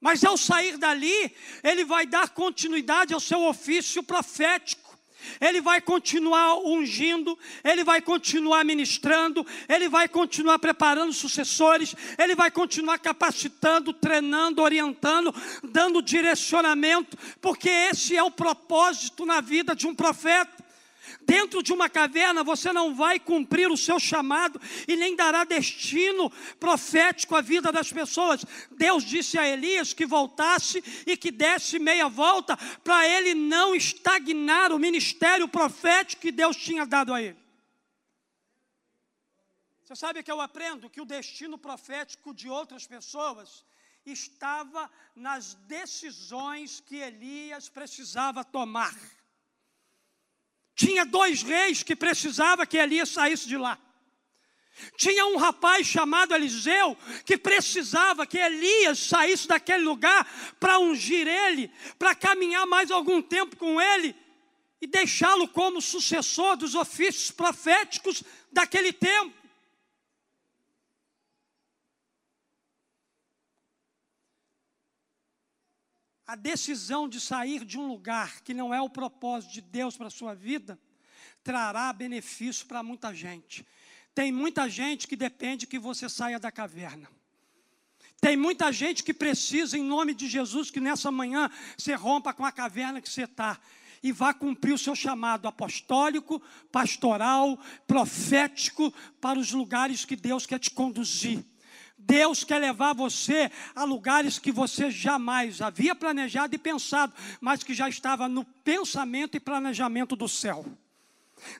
[0.00, 4.90] Mas ao sair dali, ele vai dar continuidade ao seu ofício profético.
[5.38, 12.50] Ele vai continuar ungindo, ele vai continuar ministrando, ele vai continuar preparando sucessores, ele vai
[12.50, 19.94] continuar capacitando, treinando, orientando, dando direcionamento, porque esse é o propósito na vida de um
[19.94, 20.59] profeta.
[21.30, 26.28] Dentro de uma caverna você não vai cumprir o seu chamado e nem dará destino
[26.58, 28.44] profético à vida das pessoas.
[28.72, 34.72] Deus disse a Elias que voltasse e que desse meia volta para ele não estagnar
[34.72, 37.38] o ministério profético que Deus tinha dado a ele.
[39.84, 43.64] Você sabe que eu aprendo que o destino profético de outras pessoas
[44.04, 48.92] estava nas decisões que Elias precisava tomar.
[50.80, 53.78] Tinha dois reis que precisava que Elias saísse de lá.
[54.96, 60.26] Tinha um rapaz chamado Eliseu que precisava que Elias saísse daquele lugar
[60.58, 64.16] para ungir ele, para caminhar mais algum tempo com ele
[64.80, 69.34] e deixá-lo como sucessor dos ofícios proféticos daquele tempo.
[76.30, 80.06] A decisão de sair de um lugar que não é o propósito de Deus para
[80.06, 80.78] a sua vida,
[81.42, 83.66] trará benefício para muita gente.
[84.14, 87.10] Tem muita gente que depende que você saia da caverna.
[88.20, 92.44] Tem muita gente que precisa, em nome de Jesus, que nessa manhã você rompa com
[92.44, 93.58] a caverna que você está
[94.00, 96.40] e vá cumprir o seu chamado apostólico,
[96.70, 101.44] pastoral, profético para os lugares que Deus quer te conduzir.
[102.10, 107.72] Deus quer levar você a lugares que você jamais havia planejado e pensado, mas que
[107.72, 110.66] já estava no pensamento e planejamento do céu.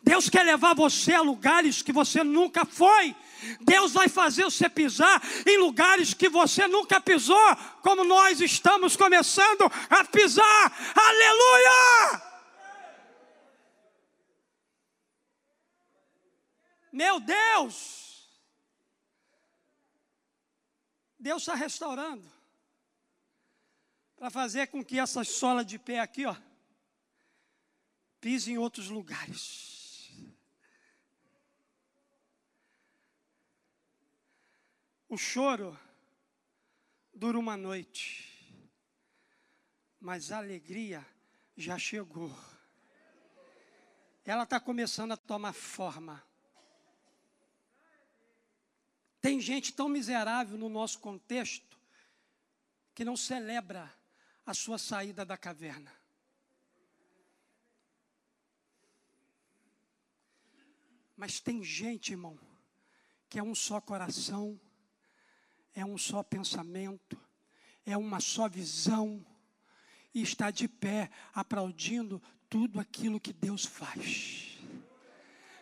[0.02, 3.14] Deus quer levar você a lugares que você nunca foi.
[3.60, 9.70] Deus vai fazer você pisar em lugares que você nunca pisou, como nós estamos começando
[9.88, 10.92] a pisar.
[10.96, 12.22] Aleluia!
[16.92, 17.99] Meu Deus!
[21.20, 22.26] Deus está restaurando.
[24.16, 26.34] Para fazer com que essa sola de pé aqui, ó,
[28.20, 30.10] pise em outros lugares.
[35.08, 35.78] O choro
[37.12, 38.70] dura uma noite,
[40.00, 41.04] mas a alegria
[41.56, 42.34] já chegou.
[44.24, 46.29] Ela está começando a tomar forma.
[49.20, 51.78] Tem gente tão miserável no nosso contexto
[52.94, 53.92] que não celebra
[54.46, 55.92] a sua saída da caverna.
[61.16, 62.38] Mas tem gente, irmão,
[63.28, 64.58] que é um só coração,
[65.74, 67.20] é um só pensamento,
[67.84, 69.24] é uma só visão,
[70.14, 74.49] e está de pé aplaudindo tudo aquilo que Deus faz.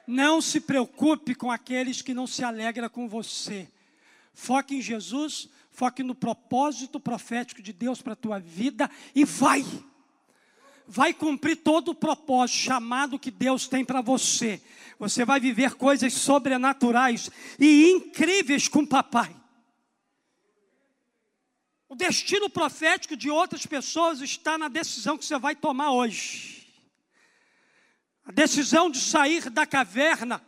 [0.08, 3.68] Não se preocupe com aqueles que não se alegram com você.
[4.32, 9.62] Foque em Jesus, foque no propósito profético de Deus para a tua vida e vai.
[10.86, 14.62] Vai cumprir todo o propósito, chamado que Deus tem para você.
[14.98, 17.30] Você vai viver coisas sobrenaturais
[17.60, 19.36] e incríveis com papai.
[21.86, 26.57] O destino profético de outras pessoas está na decisão que você vai tomar hoje
[28.28, 30.44] a decisão de sair da caverna.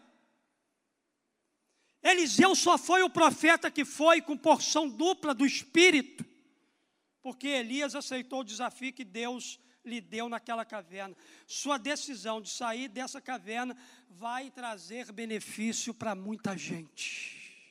[2.03, 6.23] Eliseu só foi o profeta que foi com porção dupla do Espírito,
[7.23, 11.17] porque Elias aceitou o desafio que Deus lhe deu naquela caverna.
[11.47, 13.75] Sua decisão de sair dessa caverna
[14.11, 17.65] vai trazer benefício para muita gente.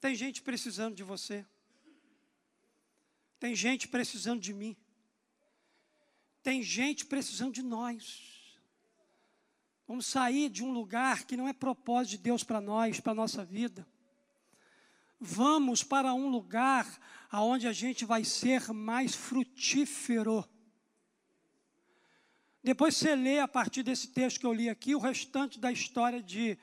[0.00, 1.44] Tem gente precisando de você.
[3.38, 4.74] Tem gente precisando de mim.
[6.42, 8.39] Tem gente precisando de nós.
[9.90, 13.14] Vamos sair de um lugar que não é propósito de Deus para nós, para a
[13.14, 13.84] nossa vida.
[15.18, 16.86] Vamos para um lugar
[17.28, 20.48] aonde a gente vai ser mais frutífero.
[22.62, 26.22] Depois você lê a partir desse texto que eu li aqui o restante da história
[26.22, 26.56] de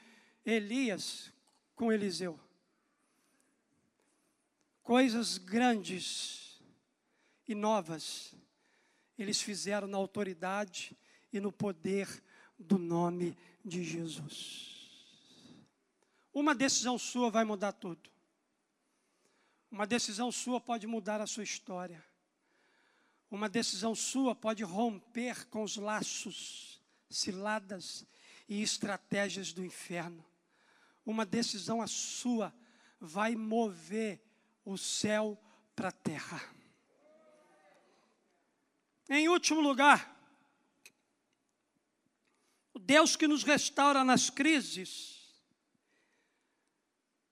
[0.45, 1.29] Elias
[1.75, 2.39] com Eliseu.
[4.81, 6.61] Coisas grandes
[7.45, 8.33] e novas
[9.17, 10.97] eles fizeram na autoridade
[11.33, 12.23] e no poder
[12.57, 14.75] do nome de Jesus.
[16.33, 18.09] Uma decisão sua vai mudar tudo.
[19.69, 22.03] Uma decisão sua pode mudar a sua história.
[23.29, 28.05] Uma decisão sua pode romper com os laços, ciladas
[28.47, 30.25] e estratégias do inferno.
[31.05, 32.53] Uma decisão a sua
[32.99, 34.21] vai mover
[34.63, 35.37] o céu
[35.75, 36.41] para a terra.
[39.09, 40.16] Em último lugar,
[42.77, 45.17] o Deus que nos restaura nas crises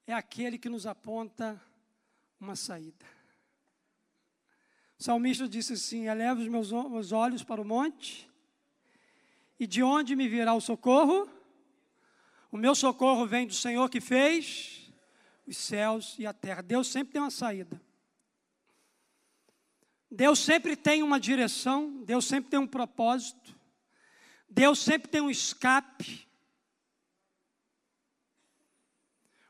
[0.04, 1.62] é aquele que nos aponta
[2.40, 3.06] uma saída.
[4.98, 8.28] O salmista disse assim: Eleva os meus olhos para o monte,
[9.56, 11.30] e de onde me virá o socorro?
[12.50, 14.92] O meu socorro vem do Senhor que fez
[15.46, 16.60] os céus e a terra.
[16.60, 17.80] Deus sempre tem uma saída.
[20.10, 23.55] Deus sempre tem uma direção, Deus sempre tem um propósito,
[24.48, 26.26] Deus sempre tem um escape.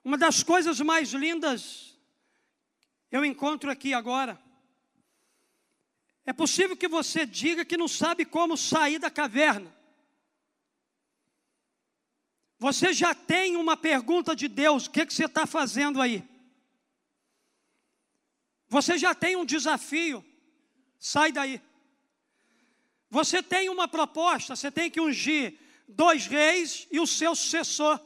[0.05, 1.99] Uma das coisas mais lindas
[3.11, 4.41] eu encontro aqui agora
[6.25, 9.73] é possível que você diga que não sabe como sair da caverna.
[12.59, 16.29] Você já tem uma pergunta de Deus: o que, que você está fazendo aí?
[18.69, 20.25] Você já tem um desafio,
[20.99, 21.63] sai daí.
[23.17, 25.59] Você tem uma proposta, você tem que ungir
[25.89, 27.99] dois reis e o seu sucessor.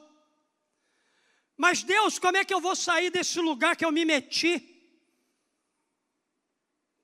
[1.56, 4.54] Mas Deus, como é que eu vou sair desse lugar que eu me meti?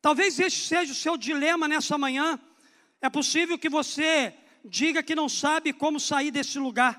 [0.00, 2.40] Talvez esse seja o seu dilema nessa manhã.
[3.00, 4.32] É possível que você
[4.64, 6.94] diga que não sabe como sair desse lugar.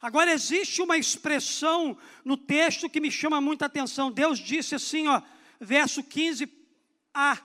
[0.00, 4.12] Agora existe uma expressão no texto que me chama muita atenção.
[4.12, 5.20] Deus disse assim, ó,
[5.58, 6.48] verso 15:
[7.12, 7.36] "A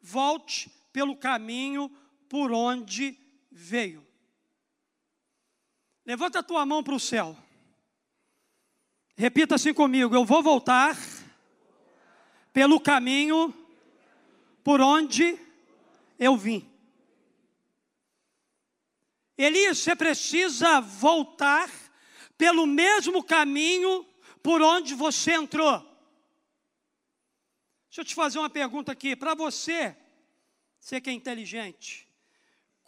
[0.00, 1.90] volte pelo caminho
[2.28, 3.18] por onde
[3.50, 4.06] veio".
[6.04, 7.36] Levanta a tua mão para o céu.
[9.16, 10.96] Repita assim comigo: Eu vou voltar
[12.52, 13.54] pelo caminho
[14.64, 15.38] por onde
[16.18, 16.68] eu vim.
[19.36, 21.70] Elias, você precisa voltar
[22.36, 24.04] pelo mesmo caminho
[24.42, 25.78] por onde você entrou.
[27.88, 29.14] Deixa eu te fazer uma pergunta aqui.
[29.14, 29.96] Para você,
[30.80, 32.07] você que é inteligente,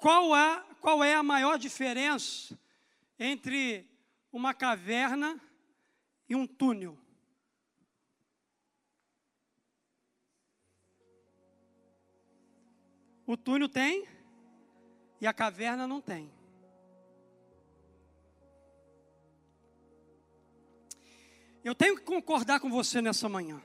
[0.00, 2.58] qual é, qual é a maior diferença
[3.18, 3.86] entre
[4.32, 5.38] uma caverna
[6.26, 6.98] e um túnel?
[13.26, 14.08] O túnel tem
[15.20, 16.32] e a caverna não tem.
[21.62, 23.62] Eu tenho que concordar com você nessa manhã.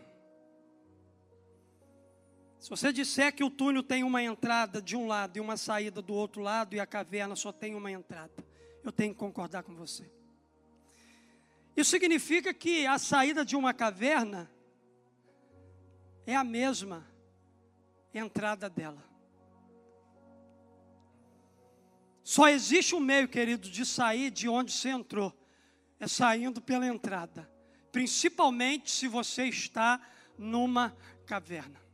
[2.65, 6.01] Se você disser que o túnel tem uma entrada de um lado e uma saída
[6.01, 8.43] do outro lado e a caverna só tem uma entrada,
[8.83, 10.11] eu tenho que concordar com você.
[11.77, 14.49] Isso significa que a saída de uma caverna
[16.25, 17.07] é a mesma
[18.11, 19.05] entrada dela.
[22.23, 25.31] Só existe um meio, querido, de sair de onde você entrou.
[25.99, 27.47] É saindo pela entrada.
[27.91, 30.01] Principalmente se você está
[30.35, 30.97] numa
[31.27, 31.84] caverna.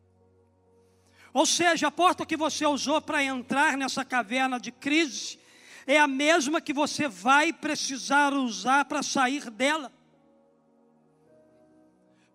[1.33, 5.39] Ou seja, a porta que você usou para entrar nessa caverna de crise
[5.87, 9.91] é a mesma que você vai precisar usar para sair dela.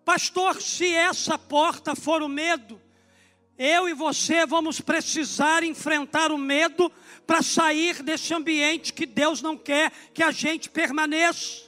[0.03, 2.81] Pastor, se essa porta for o medo,
[3.57, 6.91] eu e você vamos precisar enfrentar o medo
[7.25, 11.66] para sair desse ambiente que Deus não quer que a gente permaneça.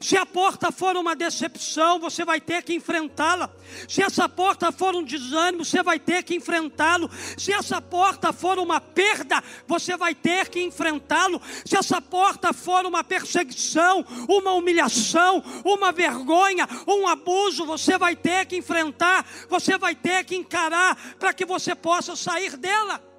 [0.00, 3.50] Se a porta for uma decepção, você vai ter que enfrentá-la.
[3.88, 7.10] Se essa porta for um desânimo, você vai ter que enfrentá-lo.
[7.36, 11.40] Se essa porta for uma perda, você vai ter que enfrentá-lo.
[11.64, 18.46] Se essa porta for uma perseguição, uma humilhação, uma vergonha, um abuso, você vai ter
[18.46, 23.13] que enfrentar, você vai ter que encarar para que você possa sair dela.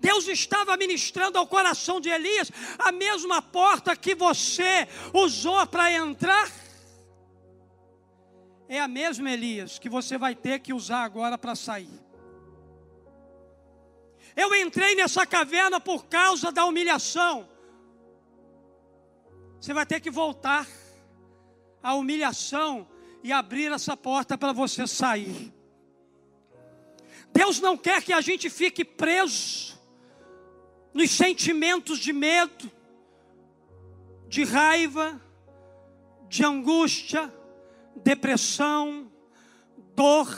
[0.00, 6.50] Deus estava ministrando ao coração de Elias a mesma porta que você usou para entrar.
[8.68, 12.00] É a mesma, Elias, que você vai ter que usar agora para sair.
[14.36, 17.48] Eu entrei nessa caverna por causa da humilhação.
[19.60, 20.66] Você vai ter que voltar
[21.82, 22.88] à humilhação
[23.24, 25.52] e abrir essa porta para você sair.
[27.32, 29.77] Deus não quer que a gente fique preso
[30.98, 32.68] nos sentimentos de medo,
[34.26, 35.22] de raiva,
[36.28, 37.32] de angústia,
[37.94, 39.08] depressão,
[39.94, 40.28] dor,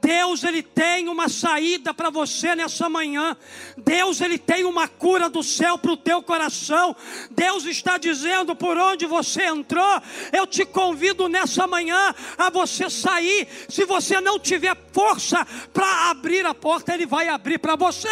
[0.00, 3.36] Deus ele tem uma saída para você nessa manhã.
[3.76, 6.96] Deus ele tem uma cura do céu para o teu coração.
[7.30, 10.02] Deus está dizendo por onde você entrou.
[10.32, 13.46] Eu te convido nessa manhã a você sair.
[13.68, 18.08] Se você não tiver força para abrir a porta, ele vai abrir para você.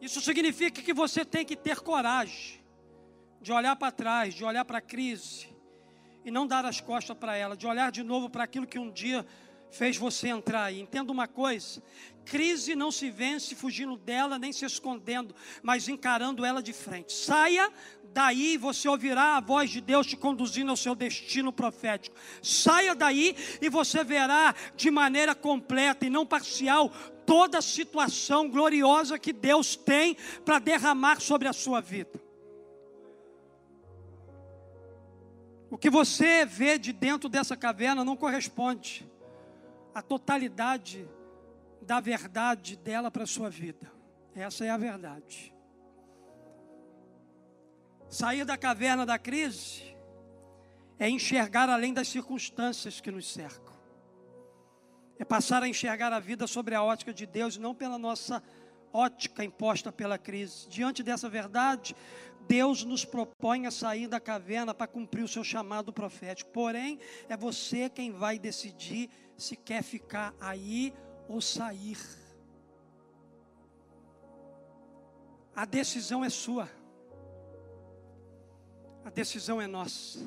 [0.00, 2.60] Isso significa que você tem que ter coragem
[3.40, 5.48] de olhar para trás, de olhar para a crise
[6.24, 8.90] e não dar as costas para ela, de olhar de novo para aquilo que um
[8.90, 9.26] dia
[9.70, 10.80] fez você entrar aí.
[10.80, 11.82] Entenda uma coisa:
[12.24, 17.12] crise não se vence fugindo dela, nem se escondendo, mas encarando ela de frente.
[17.12, 17.70] Saia
[18.12, 22.16] daí, você ouvirá a voz de Deus te conduzindo ao seu destino profético.
[22.42, 26.92] Saia daí e você verá de maneira completa e não parcial
[27.30, 32.20] toda a situação gloriosa que Deus tem para derramar sobre a sua vida.
[35.70, 39.08] O que você vê de dentro dessa caverna não corresponde
[39.94, 41.08] à totalidade
[41.80, 43.92] da verdade dela para a sua vida.
[44.34, 45.54] Essa é a verdade.
[48.08, 49.96] Sair da caverna da crise
[50.98, 53.69] é enxergar além das circunstâncias que nos cercam.
[55.20, 58.42] É passar a enxergar a vida sobre a ótica de Deus, não pela nossa
[58.90, 60.66] ótica imposta pela crise.
[60.66, 61.94] Diante dessa verdade,
[62.48, 66.50] Deus nos propõe a sair da caverna para cumprir o seu chamado profético.
[66.50, 66.98] Porém,
[67.28, 70.90] é você quem vai decidir se quer ficar aí
[71.28, 71.98] ou sair.
[75.54, 76.66] A decisão é sua.
[79.04, 80.26] A decisão é nossa.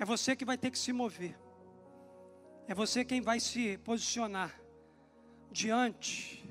[0.00, 1.38] É você que vai ter que se mover.
[2.68, 4.54] É você quem vai se posicionar
[5.50, 6.46] diante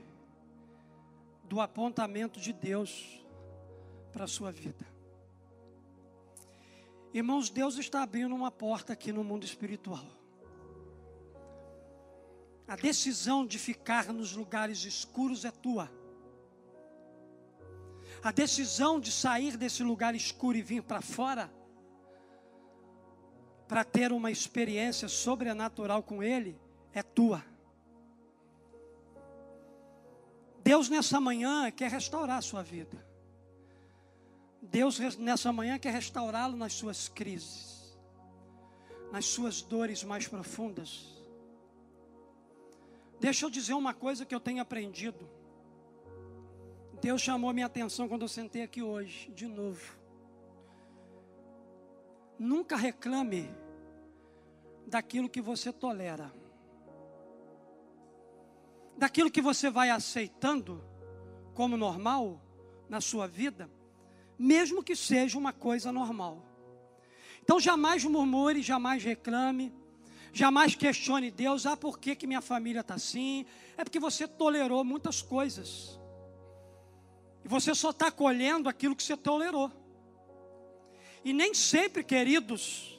[1.43, 3.23] do apontamento de Deus
[4.11, 4.83] para a sua vida.
[7.13, 10.07] Irmãos, Deus está abrindo uma porta aqui no mundo espiritual.
[12.67, 15.87] A decisão de ficar nos lugares escuros é tua.
[18.23, 21.47] A decisão de sair desse lugar escuro e vir para fora,
[23.67, 26.57] para ter uma experiência sobrenatural com Ele,
[26.93, 27.43] é tua.
[30.63, 33.05] Deus nessa manhã quer restaurar a sua vida.
[34.61, 37.97] Deus nessa manhã quer restaurá-lo nas suas crises,
[39.11, 41.15] nas suas dores mais profundas.
[43.19, 45.27] Deixa eu dizer uma coisa que eu tenho aprendido.
[47.01, 49.97] Deus chamou minha atenção quando eu sentei aqui hoje, de novo.
[52.39, 53.49] Nunca reclame
[54.85, 56.31] daquilo que você tolera,
[58.97, 60.83] daquilo que você vai aceitando
[61.53, 62.41] como normal
[62.87, 63.69] na sua vida
[64.37, 66.43] mesmo que seja uma coisa normal.
[67.43, 69.73] Então jamais murmure, jamais reclame,
[70.31, 73.45] jamais questione Deus, ah, por que, que minha família está assim?
[73.77, 75.99] É porque você tolerou muitas coisas.
[77.43, 79.71] E você só está colhendo aquilo que você tolerou.
[81.27, 82.97] E nem sempre, queridos,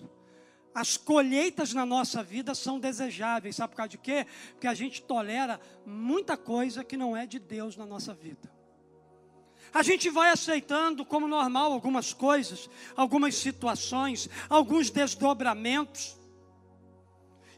[0.75, 3.57] as colheitas na nossa vida são desejáveis.
[3.57, 4.27] Sabe por causa de quê?
[4.51, 8.53] Porque a gente tolera muita coisa que não é de Deus na nossa vida.
[9.73, 16.15] A gente vai aceitando como normal algumas coisas, algumas situações, alguns desdobramentos.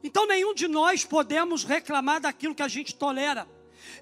[0.04, 3.44] Então nenhum de nós podemos reclamar daquilo que a gente tolera.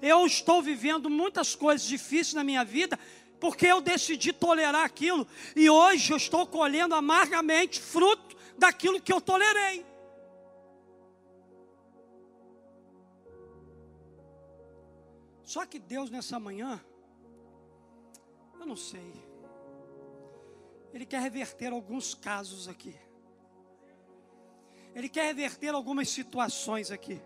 [0.03, 2.99] Eu estou vivendo muitas coisas difíceis na minha vida
[3.39, 9.21] porque eu decidi tolerar aquilo e hoje eu estou colhendo amargamente fruto daquilo que eu
[9.21, 9.85] tolerei.
[15.43, 16.83] Só que Deus nessa manhã
[18.59, 19.13] eu não sei.
[20.93, 22.95] Ele quer reverter alguns casos aqui.
[24.93, 27.21] Ele quer reverter algumas situações aqui.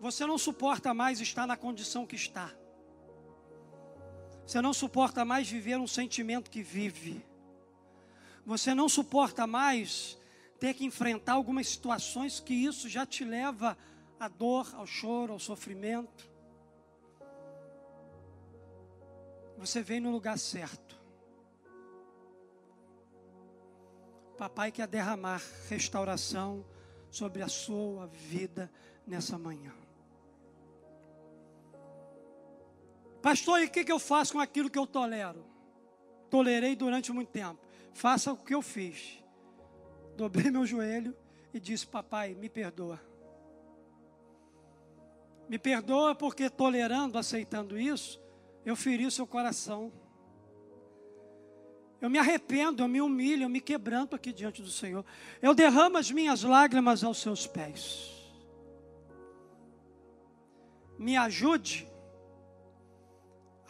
[0.00, 2.54] Você não suporta mais estar na condição que está.
[4.48, 7.22] Você não suporta mais viver um sentimento que vive.
[8.46, 10.16] Você não suporta mais
[10.58, 13.76] ter que enfrentar algumas situações que isso já te leva
[14.18, 16.26] à dor, ao choro, ao sofrimento.
[19.58, 20.98] Você veio no lugar certo.
[24.38, 26.64] Papai quer derramar restauração
[27.10, 28.72] sobre a sua vida
[29.06, 29.77] nessa manhã.
[33.20, 35.44] Pastor, e o que, que eu faço com aquilo que eu tolero?
[36.30, 37.58] Tolerei durante muito tempo.
[37.92, 39.22] Faça o que eu fiz.
[40.16, 41.16] dobrei meu joelho
[41.52, 43.00] e disse: Papai, me perdoa.
[45.48, 48.20] Me perdoa porque tolerando, aceitando isso,
[48.64, 49.92] eu feri o seu coração.
[52.00, 55.04] Eu me arrependo, eu me humilho, eu me quebranto aqui diante do Senhor.
[55.42, 58.14] Eu derramo as minhas lágrimas aos seus pés.
[60.96, 61.88] Me ajude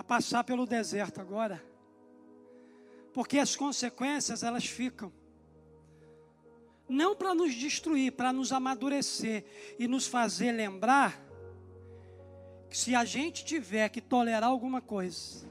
[0.09, 1.62] passar pelo deserto agora.
[3.12, 5.12] Porque as consequências elas ficam.
[6.88, 9.44] Não para nos destruir, para nos amadurecer
[9.78, 11.22] e nos fazer lembrar
[12.70, 15.46] que se a gente tiver que tolerar alguma coisa,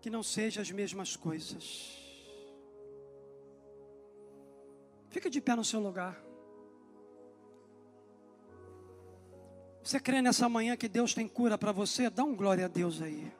[0.00, 1.96] que não seja as mesmas coisas.
[5.10, 6.27] Fica de pé no seu lugar.
[9.88, 12.10] Você crê nessa manhã que Deus tem cura para você?
[12.10, 13.32] Dá um glória a Deus aí.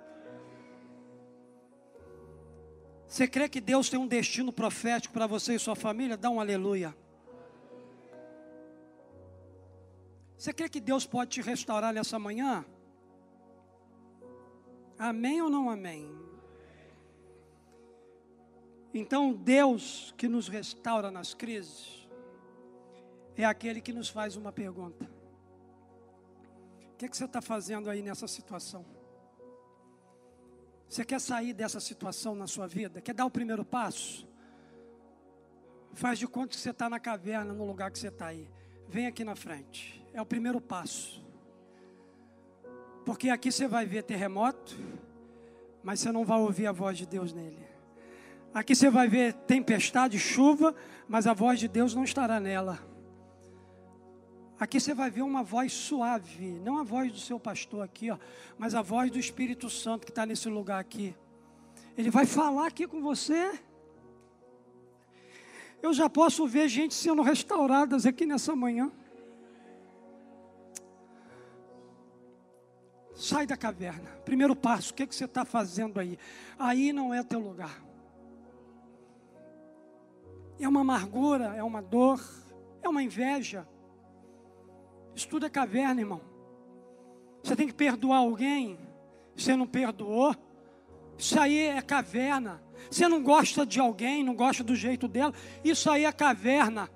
[3.06, 6.16] Você crê que Deus tem um destino profético para você e sua família?
[6.16, 6.96] Dá um aleluia.
[10.38, 12.64] Você crê que Deus pode te restaurar nessa manhã?
[14.98, 16.10] Amém ou não amém?
[18.94, 22.08] Então, Deus que nos restaura nas crises
[23.36, 25.17] é aquele que nos faz uma pergunta:
[26.98, 28.84] que, que você está fazendo aí nessa situação?
[30.88, 33.00] Você quer sair dessa situação na sua vida?
[33.00, 34.26] Quer dar o primeiro passo?
[35.94, 38.50] Faz de conta que você está na caverna, no lugar que você está aí.
[38.88, 40.04] Vem aqui na frente.
[40.12, 41.24] É o primeiro passo.
[43.04, 44.76] Porque aqui você vai ver terremoto,
[45.82, 47.64] mas você não vai ouvir a voz de Deus nele.
[48.52, 50.74] Aqui você vai ver tempestade, chuva,
[51.06, 52.78] mas a voz de Deus não estará nela.
[54.60, 58.18] Aqui você vai ver uma voz suave, não a voz do seu pastor aqui, ó,
[58.58, 61.14] mas a voz do Espírito Santo que está nesse lugar aqui.
[61.96, 63.60] Ele vai falar aqui com você.
[65.80, 68.90] Eu já posso ver gente sendo restauradas aqui nessa manhã.
[73.14, 74.10] Sai da caverna.
[74.24, 76.18] Primeiro passo, o que, que você está fazendo aí?
[76.58, 77.80] Aí não é teu lugar.
[80.58, 82.20] É uma amargura, é uma dor,
[82.82, 83.64] é uma inveja
[85.18, 86.20] isso tudo é caverna, irmão.
[87.42, 88.78] Você tem que perdoar alguém,
[89.34, 90.32] você não perdoou.
[91.18, 92.62] Isso aí é caverna.
[92.88, 96.88] Você não gosta de alguém, não gosta do jeito dela, isso aí é caverna.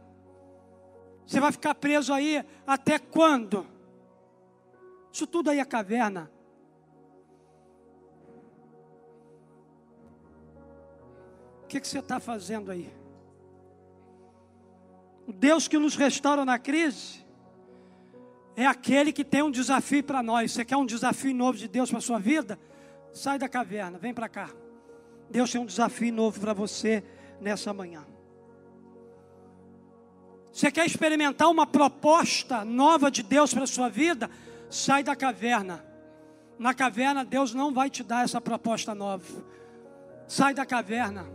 [1.26, 3.66] Você vai ficar preso aí até quando?
[5.12, 6.30] Isso tudo aí é caverna.
[11.64, 12.88] O que, que você está fazendo aí?
[15.26, 17.21] O Deus que nos restaura na crise
[18.56, 20.52] é aquele que tem um desafio para nós.
[20.52, 22.58] Você quer um desafio novo de Deus para a sua vida?
[23.12, 24.50] Sai da caverna, vem para cá.
[25.30, 27.02] Deus tem um desafio novo para você
[27.40, 28.04] nessa manhã.
[30.52, 34.30] Você quer experimentar uma proposta nova de Deus para a sua vida?
[34.68, 35.82] Sai da caverna.
[36.58, 39.24] Na caverna, Deus não vai te dar essa proposta nova.
[40.28, 41.26] Sai da caverna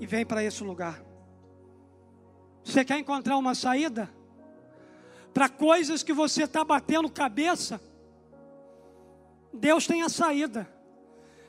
[0.00, 1.02] e vem para esse lugar.
[2.64, 4.08] Você quer encontrar uma saída?
[5.32, 7.80] Para coisas que você está batendo cabeça,
[9.52, 10.68] Deus tem a saída.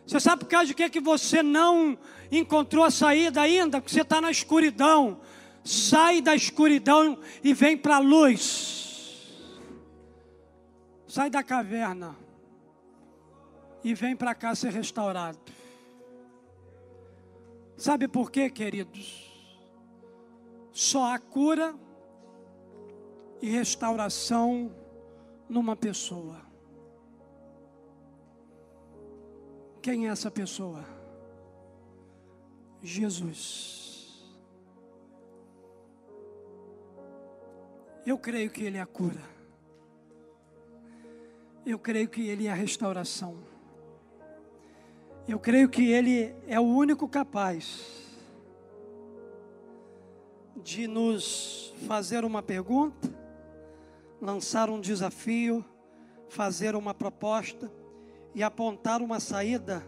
[0.06, 1.98] Você sabe por causa de que, que você não
[2.32, 3.80] encontrou a saída ainda?
[3.80, 5.22] Porque você está na escuridão.
[5.64, 9.32] Sai da escuridão e vem para a luz.
[11.08, 12.16] Sai da caverna
[13.84, 15.40] e vem para cá ser restaurado.
[17.78, 19.32] Sabe por quê, queridos?
[20.72, 21.76] Só a cura
[23.44, 24.74] e restauração
[25.50, 26.40] numa pessoa.
[29.82, 30.86] Quem é essa pessoa?
[32.82, 34.34] Jesus.
[38.06, 39.20] Eu creio que Ele é a cura.
[41.66, 43.44] Eu creio que Ele é a restauração.
[45.28, 48.08] Eu creio que Ele é o único capaz
[50.56, 53.23] de nos fazer uma pergunta
[54.24, 55.66] lançar um desafio,
[56.30, 57.70] fazer uma proposta
[58.34, 59.86] e apontar uma saída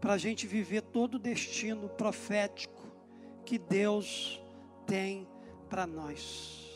[0.00, 2.82] para a gente viver todo o destino profético
[3.44, 4.42] que Deus
[4.84, 5.28] tem
[5.70, 6.68] para nós.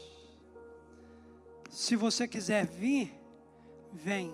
[1.68, 3.12] Se você quiser vir,
[3.92, 4.32] vem.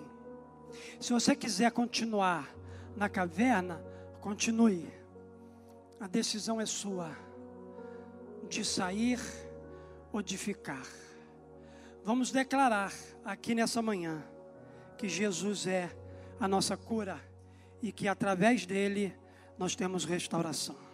[0.99, 2.47] Se você quiser continuar
[2.95, 3.83] na caverna,
[4.21, 4.87] continue.
[5.99, 7.09] A decisão é sua
[8.47, 9.19] de sair
[10.13, 11.08] ou de ficar.
[12.03, 12.93] Vamos declarar
[13.23, 14.23] aqui nessa manhã
[14.97, 15.89] que Jesus é
[16.39, 17.19] a nossa cura
[17.81, 19.13] e que através dele
[19.57, 20.88] nós temos restauração.